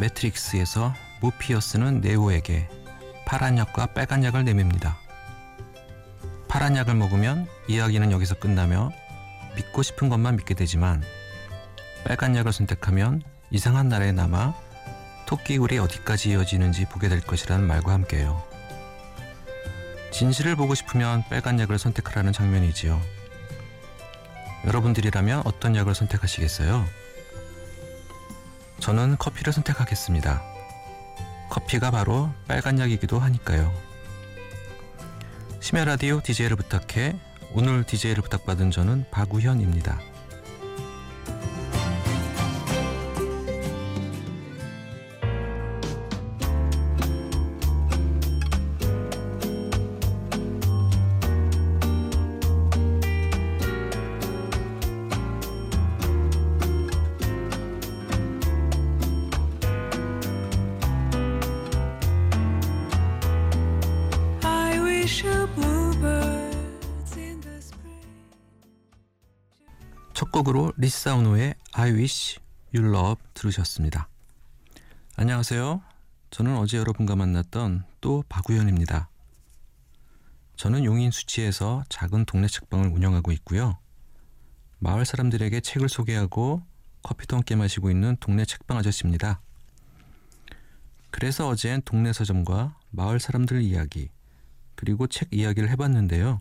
[0.00, 2.68] 매트릭스에서 모피어스는 네오에게
[3.26, 4.98] 파란 약과 빨간 약을 내밉니다.
[6.48, 8.90] 파란 약을 먹으면 이야기는 여기서 끝나며
[9.54, 11.02] 믿고 싶은 것만 믿게 되지만
[12.04, 14.54] 빨간 약을 선택하면 이상한 나라에 남아
[15.26, 18.42] 토끼굴이 어디까지 이어지는지 보게 될 것이라는 말과 함께요.
[20.10, 23.00] 진실을 보고 싶으면 빨간 약을 선택하라는 장면이지요.
[24.66, 26.84] 여러분들이라면 어떤 약을 선택하시겠어요?
[28.80, 30.42] 저는 커피를 선택하겠습니다.
[31.50, 33.72] 커피가 바로 빨간 약이기도 하니까요.
[35.60, 37.18] 심야 라디오 DJ를 부탁해
[37.52, 40.09] 오늘 DJ를 부탁받은 저는 박우현입니다.
[70.30, 72.38] 첫 곡으로 리사우노의 I Wish
[72.72, 74.08] You Love 들으셨습니다.
[75.16, 75.82] 안녕하세요.
[76.30, 79.08] 저는 어제 여러분과 만났던 또 박우현입니다.
[80.54, 83.78] 저는 용인 수치에서 작은 동네 책방을 운영하고 있고요.
[84.78, 86.62] 마을 사람들에게 책을 소개하고
[87.02, 89.40] 커피도 함께 마시고 있는 동네 책방 아저씨입니다.
[91.10, 94.10] 그래서 어젠 동네 서점과 마을 사람들 이야기
[94.76, 96.40] 그리고 책 이야기를 해봤는데요.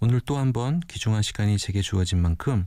[0.00, 2.66] 오늘 또 한 번 귀중한 시간이 제게 주어진 만큼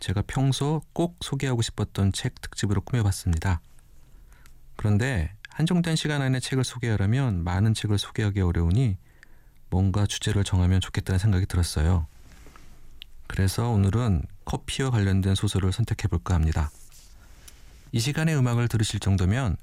[0.00, 3.60] 제가 평소 꼭 소개하고 싶었던 책 특집으로 꾸며봤습니다.
[4.76, 8.96] 그런데 한정된 시간 안에 책을 소개하려면 많은 책을 소개하기 어려우니
[9.70, 12.06] 뭔가 주제를 정하면 좋겠다는 생각이 들었어요.
[13.26, 16.70] 그래서 오늘은 커피와 관련된 소설을 선택해볼까 합니다.
[17.92, 19.56] 이 시간에 음악을 들으실 정도면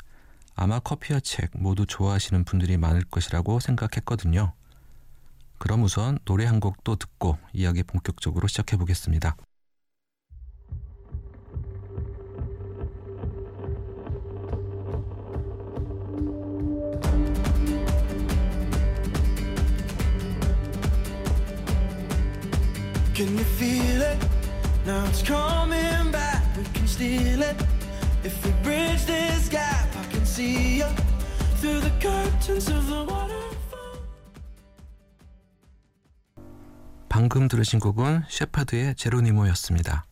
[0.56, 4.54] 아마 커피와 책 모두 좋아하시는 분들이 많을 것이라고 생각했거든요.
[5.58, 9.36] 그럼 우선 노래 한 곡 또 듣고 이야기 본격적으로 시작해 보겠습니다.
[23.16, 24.18] Can you feel it?
[24.86, 26.44] Now it's coming back.
[26.58, 27.56] We can steal it.
[28.26, 30.88] If we bridge this gap, I can see you
[31.62, 34.02] through the curtains of the waterfall.
[37.08, 40.06] 방금 들으신 곡은 셰파드의 제로니모였습니다.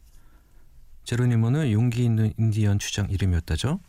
[1.03, 3.81] 제로니모는 용기 있는 인디언 주장 이름이었다죠.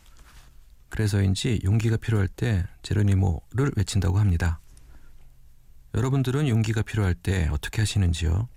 [0.89, 4.59] 그래서인지 용기가 필요할 때 제로니모를 외친다고 합니다.
[5.93, 8.49] 여러분들은 용기가 필요할 때 어떻게 하시는지요?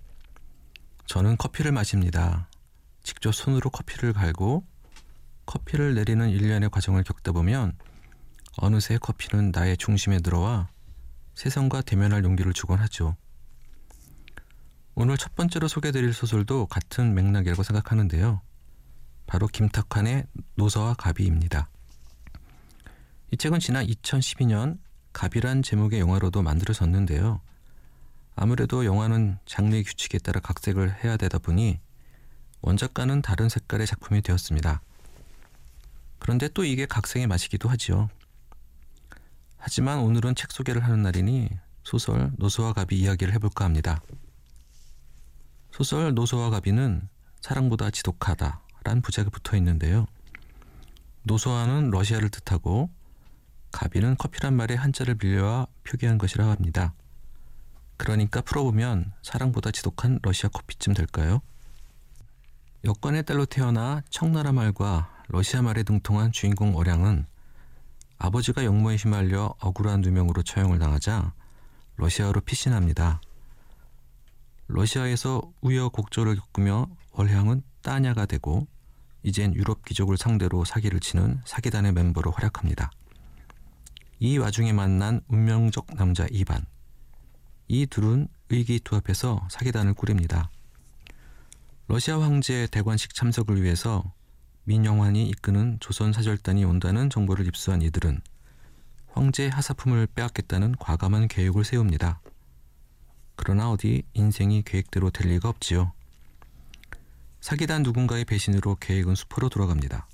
[1.09, 2.47] 저는 커피를 마십니다.
[3.01, 4.63] 직접 손으로 커피를 갈고
[5.47, 7.75] 커피를 내리는 일련의 과정을 겪다 보면
[8.57, 10.69] 어느새 커피는 나의 중심에 들어와
[11.33, 13.15] 세상과 대면할 용기를 주곤 하죠.
[14.93, 18.43] 오늘 첫 번째로 소개드릴 소설도 같은 맥락이라고 생각하는데요.
[19.25, 20.27] 바로 김탁환의
[20.57, 21.71] 노서와 가비입니다.
[23.31, 24.77] 이 책은 지난 2012년
[25.13, 27.41] 가비란 제목의 영화로도 만들어졌는데요.
[28.41, 31.81] 아무래도 영화는 장르의 규칙에 따라 각색을 해야 되다 보니
[32.61, 34.81] 원작과는 다른 색깔의 작품이 되었습니다.
[36.19, 38.07] 그런데 또 이게 각색의 맛이기도 하지요.
[39.57, 41.49] 하지만 오늘은 책 소개를 하는 날이니
[41.83, 44.01] 소설 노소와 가비 이야기를 해볼까 합니다.
[45.73, 47.09] 소설 노소와 가비는
[47.41, 50.05] 사랑보다 지독하다 란 부제가 붙어 있는데요.
[51.23, 52.89] 노소와는 러시아를 뜻하고
[53.73, 56.93] 가비는 커피란 말의 한자를 빌려와 표기한 것이라 합니다.
[57.99, 61.41] 그러니까 풀어보면 사랑보다 지독한 러시아 커피쯤 될까요?
[62.85, 67.25] 여권의 딸로 태어나 청나라 말과 러시아 말에 등통한 주인공 어량은
[68.17, 71.33] 아버지가 역모에 휘말려 억울한 누명으로 처형을 당하자
[71.97, 73.19] 러시아로 피신합니다.
[74.67, 78.65] 러시아에서 우여곡절을 겪으며 월향은 따냐가 되고
[79.23, 82.91] 이젠 유럽 귀족을 상대로 사기를 치는 사기단의 멤버로 활약합니다.
[84.19, 86.65] 이 와중에 만난 운명적 남자 이반.
[87.71, 90.49] 이 둘은 의기투합해서 사기단을 꾸립니다.
[91.87, 94.11] 러시아 황제의 대관식 참석을 위해서
[94.63, 98.21] 민영환이 이끄는 조선 사절단이 온다는 정보를 입수한 이들은
[99.13, 102.21] 황제의 하사품을 빼앗겠다는 과감한 계획을 세웁니다.
[103.35, 105.93] 그러나 어디 인생이 계획대로 될 리가 없지요.
[107.39, 110.07] 사기단 누군가의 배신으로 계획은 수포로 돌아갑니다.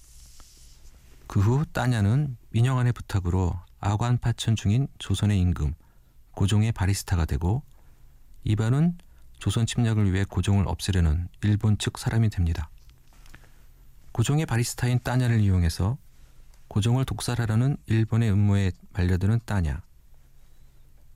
[1.28, 5.74] 그 후 따냐는 민영환의 부탁으로 아관 파천 중인 조선의 임금
[6.35, 7.63] 고종의 바리스타가 되고
[8.43, 8.97] 이반은
[9.39, 12.69] 조선 침략을 위해 고종을 없애려는 일본 측 사람이 됩니다.
[14.11, 15.97] 고종의 바리스타인 따냐를 이용해서
[16.67, 19.81] 고종을 독살하려는 일본의 음모에 말려드는 따냐.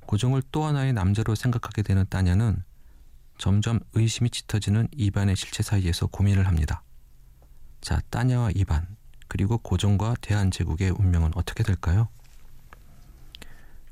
[0.05, 2.63] 고종을 또 하나의 남자로 생각하게 되는 따냐는
[3.37, 6.83] 점점 의심이 짙어지는 이반의 실체 사이에서 고민을 합니다.
[7.79, 8.85] 자, 따냐와 이반,
[9.27, 12.09] 그리고 고종과 대한제국의 운명은 어떻게 될까요?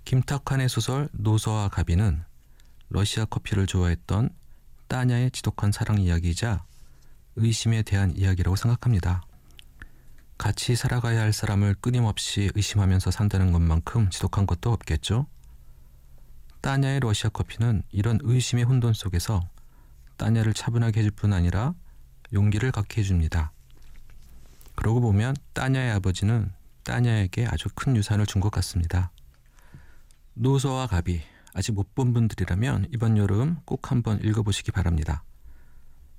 [0.07, 2.23] 김탁환의 소설 노서와 가비는
[2.87, 4.29] 러시아 커피를 좋아했던
[4.87, 6.63] 따냐의 지독한 사랑 이야기이자
[7.35, 9.21] 의심에 대한 이야기라고 생각합니다.
[10.37, 15.27] 같이 살아가야 할 사람을 끊임없이 의심하면서 산다는 것만큼 지독한 것도 없겠죠.
[16.61, 19.41] 따냐의 러시아 커피는 이런 의심의 혼돈 속에서
[20.15, 21.73] 따냐를 차분하게 해줄 뿐 아니라
[22.31, 23.51] 용기를 갖게 해줍니다.
[24.75, 26.53] 그러고 보면 따냐의 아버지는
[26.85, 29.11] 따냐에게 아주 큰 유산을 준 것 같습니다.
[30.37, 31.21] 노서와 가비
[31.53, 35.23] 아직 못 본 분들이라면 이번 여름 꼭 한번 읽어보시기 바랍니다.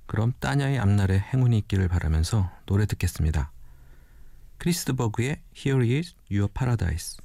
[0.07, 3.51] 그럼 따냐의 앞날에 행운이 있기를 바라면서 노래 듣겠습니다.
[4.57, 7.17] 크리스트 버그의 Here is Your Paradise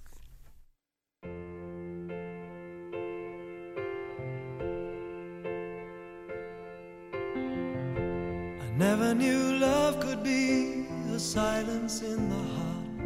[11.16, 13.00] silence in the heart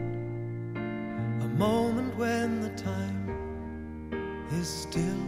[1.45, 3.18] A moment when the time
[4.59, 5.23] is still.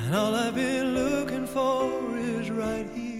[0.00, 3.13] And all I've been looking for is right here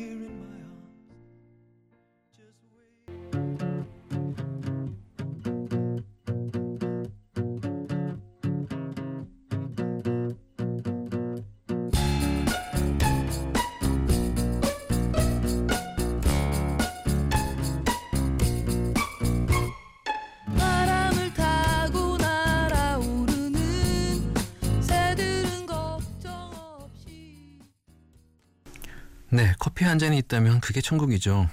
[29.34, 31.50] 네, 커피 한 잔이 있다면 그게 천국이죠.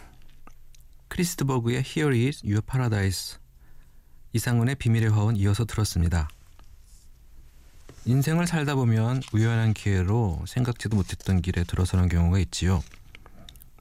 [1.07, 3.39] 크리스트버그의 Here is Your Paradise
[4.33, 6.29] 이상훈의 비밀의 화원 이어서 들었습니다.
[8.05, 12.83] 인생을 살다 보면 우연한 기회로 생각지도 못했던 길에 들어서는 경우가 있지요.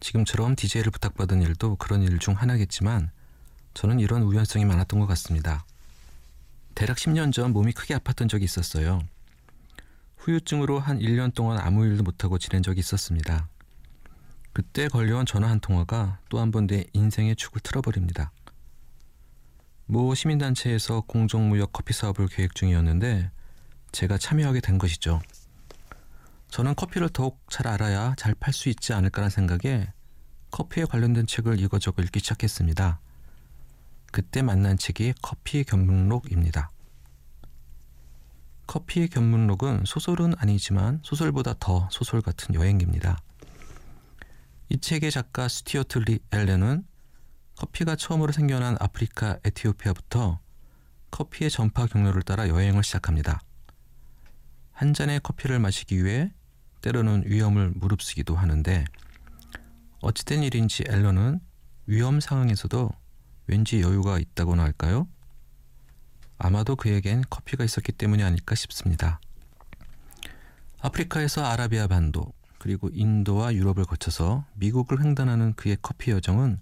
[0.00, 3.10] 지금처럼 DJ를 부탁받은 일도 그런 일 중 하나겠지만
[3.74, 5.66] 저는 이런 우연성이 많았던 것 같습니다.
[6.74, 9.02] 대략 10년 전 몸이 크게 아팠던 적이 있었어요.
[10.16, 13.46] 후유증으로 한 1년 동안 아무 일도 못하고 지낸 적이 있었습니다.
[14.52, 18.32] 그때 걸려온 전화 한 통화가 또 한 번 내 인생의 축을 틀어버립니다.
[19.86, 23.30] 모 시민단체에서 공정무역 커피 사업을 계획 중이었는데
[23.92, 25.20] 제가 참여하게 된 것이죠.
[26.48, 29.92] 저는 커피를 더욱 잘 알아야 잘 팔 수 있지 않을까라는 생각에
[30.50, 33.00] 커피에 관련된 책을 이거저거 읽기 시작했습니다.
[34.12, 36.70] 그때 만난 책이 커피 견문록입니다.
[38.66, 43.18] 커피 견문록은 소설은 아니지만 소설보다 더 소설 같은 여행기입니다.
[44.72, 46.84] 이 책의 작가 스튜어트 리 앨런은
[47.56, 50.38] 커피가 처음으로 생겨난 아프리카 에티오피아부터
[51.10, 53.40] 커피의 전파 경로를 따라 여행을 시작합니다.
[54.70, 56.32] 한 잔의 커피를 마시기 위해
[56.82, 58.84] 때로는 위험을 무릅쓰기도 하는데
[60.02, 61.40] 어찌된 일인지 앨런은
[61.86, 62.90] 위험 상황에서도
[63.48, 65.08] 왠지 여유가 있다고나 할까요?
[66.38, 69.20] 아마도 그에겐 커피가 있었기 때문이 아닐까 싶습니다.
[70.80, 76.60] 아프리카에서 아라비아 반도, 그리고 인도와 유럽을 거쳐서 미국을 횡단하는 그의 커피 여정은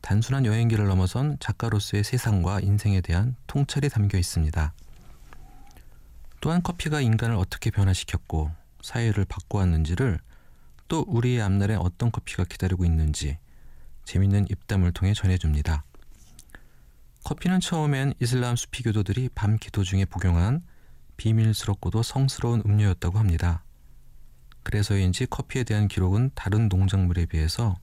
[0.00, 4.72] 단순한 여행기를 넘어선 작가로서의 세상과 인생에 대한 통찰이 담겨 있습니다.
[6.40, 10.18] 또한 커피가 인간을 어떻게 변화시켰고 사회를 바꿔왔는지를
[10.88, 13.36] 또 우리의 앞날에 어떤 커피가 기다리고 있는지
[14.04, 15.84] 재밌는 입담을 통해 전해줍니다.
[17.24, 20.62] 커피는 처음엔 이슬람 수피 교도들이 밤 기도 중에 복용한
[21.18, 23.62] 비밀스럽고도 성스러운 음료였다고 합니다.
[24.62, 27.76] 그래서인지 커피에 대한 기록은 다른 농작물에 비해서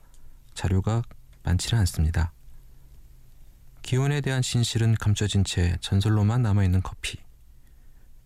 [0.54, 1.02] 자료가
[1.44, 2.32] 많지는 않습니다.
[3.82, 7.20] 기온에 대한 진실은 감춰진 채 전설로만 남아있는 커피.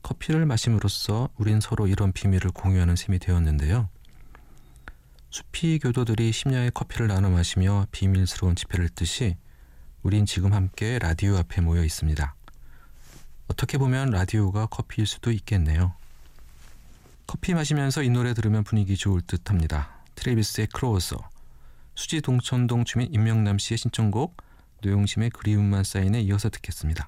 [0.01, 3.89] 커피를 마심으로써 우린 서로 이런 비밀을 공유하는 셈이 되었는데요.
[5.29, 9.35] 수피 교도들이 심야에 커피를 나눠 마시며 비밀스러운 집회를 했듯이
[10.01, 12.35] 우린 지금 함께 라디오 앞에 모여 있습니다.
[13.49, 15.93] 어떻게 보면 라디오가 커피일 수도 있겠네요.
[17.29, 20.01] 커피 마시면서 이 노래 들으면 분위기 좋을 듯 합니다.
[20.15, 21.29] 트레비스의 크로서
[21.93, 24.35] 수지 동천동 주민 임명남 씨의 신청곡
[24.81, 27.07] 노용심의 그리움만 쌓인에 이어서 듣겠습니다.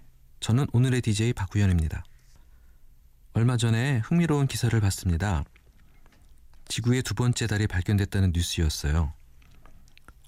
[0.41, 2.03] 저는 오늘의 DJ 박우현입니다
[3.33, 5.45] 얼마 전에 흥미로운 기사를 봤습니다
[6.67, 9.13] 지구의 두 번째 달이 발견됐다는 뉴스였어요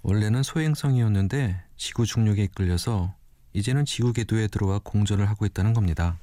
[0.04, 3.16] 원래는 소행성이었는데 지구 중력에 이끌려서
[3.54, 6.20] 이제는 지구 궤도에 들어와 공전을 하고 있다는 겁니다.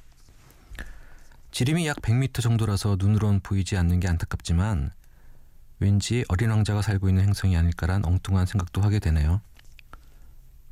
[1.51, 4.91] 지름이 약 100m 정도라서 눈으론 보이지 않는 게 안타깝지만
[5.79, 9.41] 왠지 어린 왕자가 살고 있는 행성이 아닐까란 엉뚱한 생각도 하게 되네요.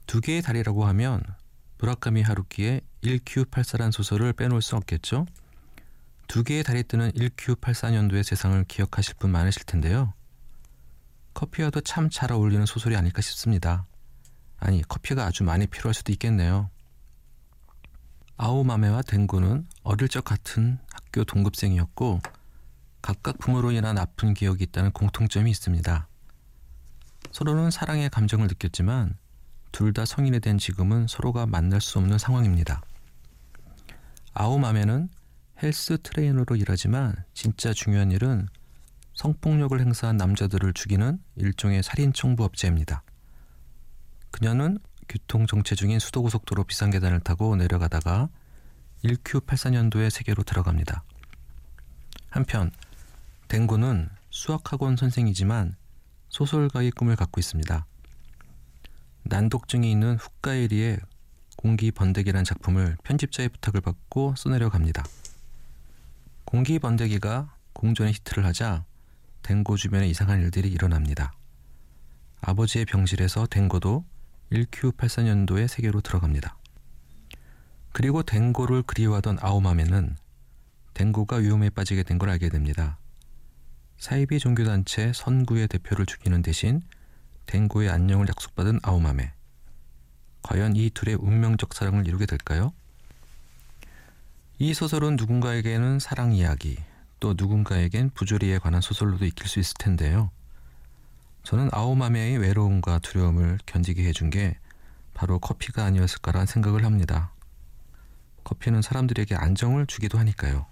[0.05, 1.23] 두 개의 달이라고 하면
[1.79, 5.25] 무라카미 하루키의 1Q84란 소설을 빼놓을 수 없겠죠?
[6.27, 10.13] 두 개의 달이 뜨는 1Q84년도의 세상을 기억하실 분 많으실 텐데요.
[11.33, 13.85] 커피와도 참 잘 어울리는 소설이 아닐까 싶습니다.
[14.57, 16.69] 아니, 커피가 아주 많이 필요할 수도 있겠네요.
[18.37, 22.19] 아오마메와 댕구는 어릴 적 같은 학교 동급생이었고
[23.01, 26.07] 각각 부모로 인한 아픈 기억이 있다는 공통점이 있습니다.
[27.31, 29.17] 서로는 사랑의 감정을 느꼈지만
[29.71, 32.81] 둘 다 성인이 된 지금은 서로가 만날 수 없는 상황입니다.
[34.39, 35.09] 아오마메는
[35.61, 38.47] 헬스 트레이너로 일하지만 진짜 중요한 일은
[39.13, 43.03] 성폭력을 행사한 남자들을 죽이는 일종의 살인 청부 업체입니다.
[44.31, 44.79] 그녀는
[45.09, 48.29] 교통 정체 중인 수도고속도로 비상계단을 타고 내려가다가
[49.03, 51.03] 1Q84년도의 세계로 들어갑니다.
[52.29, 52.71] 한편
[53.49, 55.75] 댕고는 수학학원 선생이지만
[56.29, 57.85] 소설가의 꿈을 갖고 있습니다.
[59.23, 60.99] 난독증이 있는 훅가에리의
[61.59, 65.03] 공기 번데기란 작품을 편집자의 부탁을 받고 써내려 갑니다.
[66.45, 68.85] 공기 번데기가 공전의 히트를 하자
[69.41, 71.33] 댕고 주변에 이상한 일들이 일어납니다.
[72.39, 74.05] 아버지의 병실에서 댕고도
[74.53, 76.55] 1Q84년도의 세계로 들어갑니다.
[77.91, 80.15] 그리고 댕고를 그리워하던 아오마메는
[80.93, 82.97] 댕고가 위험에 빠지게 된 걸 알게 됩니다.
[83.97, 86.81] 사이비 종교단체 선구의 대표를 죽이는 대신
[87.47, 89.33] 댕고의 안녕을 약속받은 아오마메.
[90.41, 92.73] 과연 이 둘의 운명적 사랑을 이루게 될까요?
[94.57, 96.77] 이 소설은 누군가에게는 사랑 이야기,
[97.19, 100.31] 또 누군가에겐 부조리에 관한 소설로도 익힐 수 있을 텐데요.
[101.43, 104.57] 저는 아오마메의 외로움과 두려움을 견디게 해준 게
[105.13, 107.31] 바로 커피가 아니었을까라는 생각을 합니다.
[108.43, 110.65] 커피는 사람들에게 안정을 주기도 하니까요.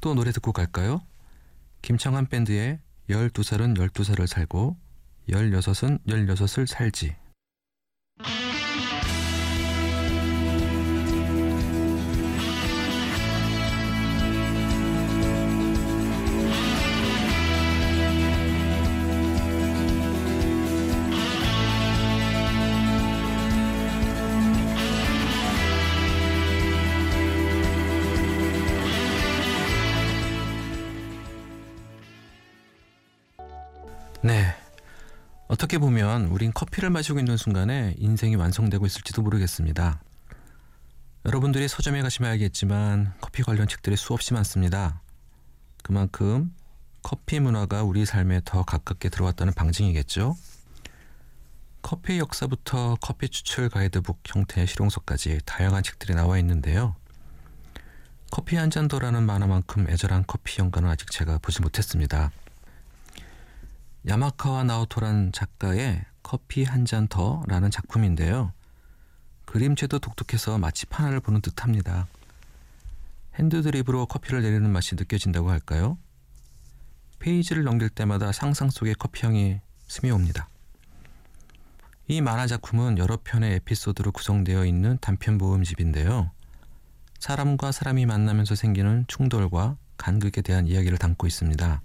[0.00, 1.02] 또 노래 듣고 갈까요?
[1.82, 2.78] 김창완 밴드의
[3.08, 4.76] 12살은 12살을 살고
[5.28, 7.14] 16은 16을 살지
[35.72, 40.02] 어떻게 보면 우린 커피를 마시고 있는 순간에 인생이 완성되고 있을지도 모르겠습니다.
[41.24, 45.00] 여러분들이 서점에 가시면 알겠지만 커피 관련 책들이 수없이 많습니다.
[45.82, 46.54] 그만큼
[47.02, 50.36] 커피 문화가 우리 삶에 더 가깝게 들어왔다는 방증이겠죠.
[51.80, 56.96] 커피 역사부터 커피 추출 가이드북 형태의 실용서까지 다양한 책들이 나와 있는데요.
[58.30, 62.30] 커피 한 잔 더라는 만화만큼 애절한 커피 연가는 아직 제가 보지 못했습니다.
[64.06, 68.52] 야마카와 나오토란 작가의 커피 한 잔 더라는 작품인데요.
[69.44, 72.06] 그림체도 독특해서 마치 판화를 보는 듯합니다.
[73.34, 75.98] 핸드드립으로 커피를 내리는 맛이 느껴진다고 할까요?
[77.18, 80.48] 페이지를 넘길 때마다 상상 속의 커피향이 스며옵니다.
[82.08, 86.30] 이 만화 작품은 여러 편의 에피소드로 구성되어 있는 단편 모음집인데요.
[87.20, 91.80] 사람과 사람이 만나면서 생기는 충돌과 간극에 대한 이야기를 담고 있습니다.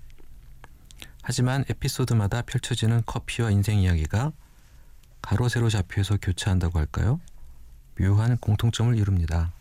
[1.29, 4.31] 하지만 에피소드마다 펼쳐지는 커피와 인생 이야기가
[5.21, 7.19] 가로 세로 잡혀서 교차한다고 할까요?
[7.99, 9.51] 묘한 공통점을 이룹니다.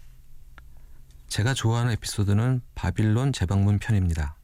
[1.27, 4.37] 제가 좋아하는 에피소드는 바빌론 재방문 편입니다.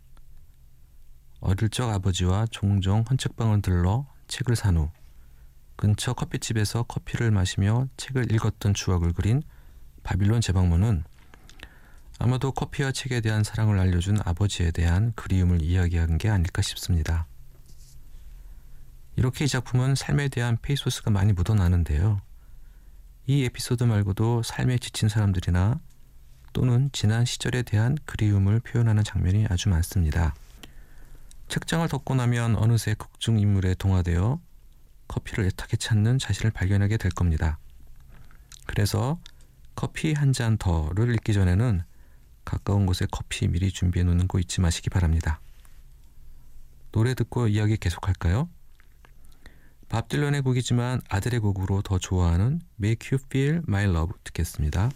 [1.38, 4.91] 어릴 적 아버지와 종종 헌책방을 들러 책을 산 후
[5.76, 9.45] 근처 커피집에서 커피를 마시며 책을 읽었던 추억을 그린
[10.02, 11.05] 바빌론 재방문은
[12.23, 17.26] 아마도 커피와 책에 대한 사랑을 알려준 아버지에 대한 그리움을 이야기한 게 아닐까 싶습니다.
[19.17, 22.21] 이렇게 이 작품은 삶에 대한 페이소스가 많이 묻어나는데요.
[23.26, 25.81] 이 에피소드 말고도 삶에 지친 사람들이나
[26.52, 30.33] 또는 지난 시절에 대한 그리움을 표현하는 장면이 아주 많습니다.
[31.49, 34.41] 책장을 덮고 나면 어느새 극중 인물에 동화되어
[35.09, 37.59] 커피를 애타게 찾는 자신을 발견하게 될 겁니다.
[38.67, 39.19] 그래서
[39.75, 41.83] 커피 한 잔 더를 읽기 전에는
[42.44, 45.40] 가까운 곳에 커피 미리 준비해 놓는 거 잊지 마시기 바랍니다.
[46.90, 48.49] 노래 듣고 이야기 계속할까요?
[49.88, 54.90] 밥 딜런의 곡이지만 아들의 곡으로 더 좋아하는 Make You Feel My Love 듣겠습니다.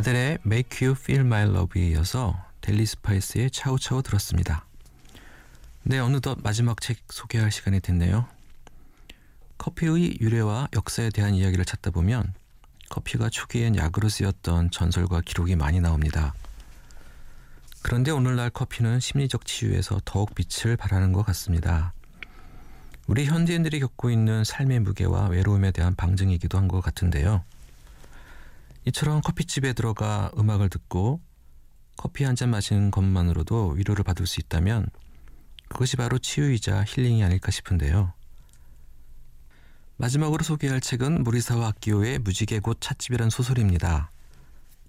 [0.00, 4.64] 아델의 Make You Feel My Love에 이어서 델리 스파이스의 차우차우 들었습니다.
[5.82, 8.26] 네, 어느덧 마지막 책 소개할 시간이 됐네요.
[9.58, 12.32] 커피의 유래와 역사에 대한 이야기를 찾다 보면
[12.88, 16.32] 커피가 초기엔 약으로 쓰였던 전설과 기록이 많이 나옵니다.
[17.82, 21.92] 그런데 오늘날 커피는 심리적 치유에서 더욱 빛을 발하는 것 같습니다.
[23.06, 27.44] 우리 현대인들이 겪고 있는 삶의 무게와 외로움에 대한 방증이기도 한 것 같은데요.
[28.86, 31.20] 이처럼 커피집에 들어가 음악을 듣고
[31.96, 34.86] 커피 한 잔 마시는 것만으로도 위로를 받을 수 있다면
[35.68, 38.12] 그것이 바로 치유이자 힐링이 아닐까 싶은데요.
[39.98, 44.10] 마지막으로 소개할 책은 무리사와 악기오의 무지개 곧 찻집이란 소설입니다.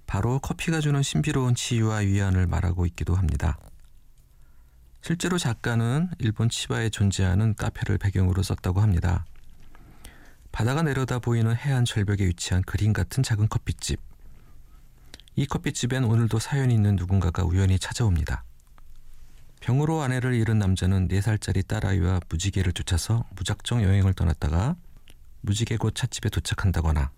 [0.07, 3.59] 바로 커피가 주는 신비로운 치유와 위안을 말하고 있기도 합니다.
[5.01, 9.25] 실제로 작가는 일본 치바에 존재하는 카페를 배경으로 썼다고 합니다.
[10.51, 13.99] 바다가 내려다 보이는 해안 절벽에 위치한 그림 같은 작은 커피집.
[15.35, 18.43] 이 커피집엔 오늘도 사연이 있는 누군가가 우연히 찾아옵니다.
[19.61, 24.75] 병으로 아내를 잃은 남자는 4살짜리 딸아이와 무지개를 쫓아서 무작정 여행을 떠났다가
[25.41, 27.11] 무지개곳 찻집에 도착한다거나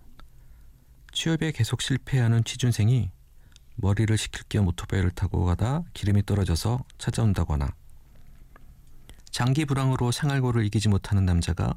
[1.12, 3.10] 취업에 계속 실패하는 취준생이
[3.76, 7.68] 머리를 식힐 겸 오토바이를 타고 가다 기름이 떨어져서 찾아온다거나
[9.30, 11.74] 장기 불황으로 생활고를 이기지 못하는 남자가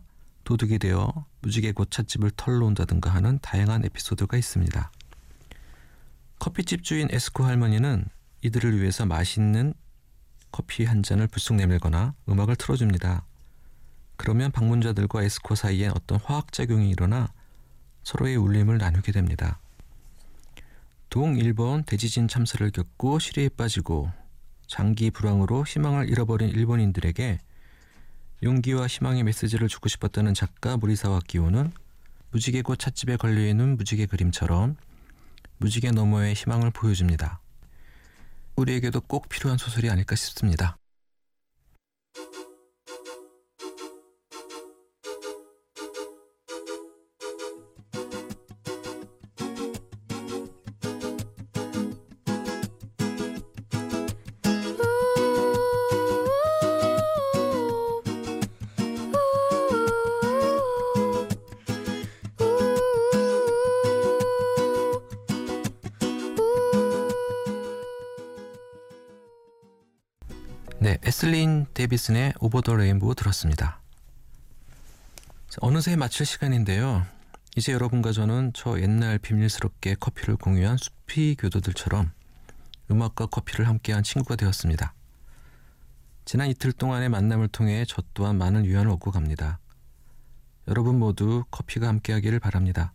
[0.47, 4.91] 도둑이 되어 무지개 고찻집을 털러 온다든가 하는 다양한 에피소드가 있습니다.
[6.39, 8.05] 커피집 주인 에스코 할머니는
[8.43, 9.73] 이들을 위해서 맛있는
[10.49, 13.25] 커피 한 잔을 불쑥 내밀거나 음악을 틀어줍니다.
[14.15, 17.27] 그러면 방문자들과 에스코 사이에 어떤 화학작용이 일어나
[18.03, 19.59] 서로의 울림을 나누게 됩니다.
[21.09, 24.09] 동일본 대지진 참사를 겪고 시리에 빠지고
[24.65, 27.37] 장기 불황으로 희망을 잃어버린 일본인들에게
[28.43, 31.71] 용기와 희망의 메시지를 주고 싶었다는 작가 무리사와 기호는
[32.31, 34.75] 무지개꽃 찻집에 걸려있는 무지개 그림처럼
[35.57, 37.39] 무지개 너머의 희망을 보여줍니다.
[38.55, 40.77] 우리에게도 꼭 필요한 소설이 아닐까 싶습니다.
[71.17, 73.81] 네, 에슬린 데비슨의 오버 더 레인보우 들었습니다.
[75.49, 77.07] 자, 어느새 마칠 시간인데요.
[77.55, 82.11] 이제 여러분과 저는 저 옛날 비밀스럽게 커피를 공유한 수피 교도들처럼
[82.91, 84.93] 음악과 커피를 함께한 친구가 되었습니다.
[86.25, 89.57] 지난 이틀 동안의 만남을 통해 저 또한 많은 위안을 얻고 갑니다.
[90.67, 92.93] 여러분 모두 커피가 함께하기를 바랍니다.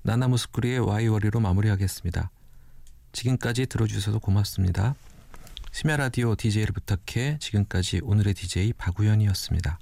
[0.00, 2.30] 나나무스쿠리의 와이워리로 마무리하겠습니다.
[3.12, 4.94] 지금까지 들어주셔서 고맙습니다.
[5.74, 9.78] 심야 라디오 DJ를 부탁해 지금까지 오늘의 DJ 박우현이었습니다.